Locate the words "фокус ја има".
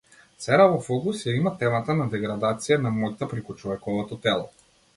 0.85-1.51